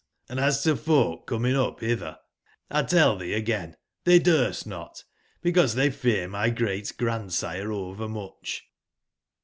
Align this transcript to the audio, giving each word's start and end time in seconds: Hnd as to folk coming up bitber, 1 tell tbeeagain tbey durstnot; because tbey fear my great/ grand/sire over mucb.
Hnd 0.31 0.41
as 0.41 0.63
to 0.63 0.75
folk 0.75 1.27
coming 1.27 1.55
up 1.55 1.81
bitber, 1.81 2.17
1 2.69 2.87
tell 2.87 3.19
tbeeagain 3.19 3.75
tbey 4.03 4.19
durstnot; 4.23 5.03
because 5.43 5.75
tbey 5.75 5.93
fear 5.93 6.27
my 6.27 6.49
great/ 6.49 6.91
grand/sire 6.97 7.71
over 7.71 8.07
mucb. 8.07 8.61